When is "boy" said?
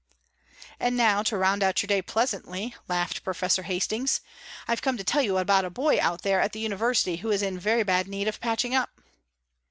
5.69-5.99